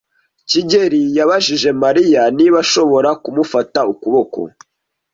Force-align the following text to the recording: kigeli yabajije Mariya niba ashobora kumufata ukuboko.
kigeli 0.49 1.01
yabajije 1.17 1.69
Mariya 1.83 2.21
niba 2.37 2.57
ashobora 2.63 3.09
kumufata 3.23 3.79
ukuboko. 3.93 4.39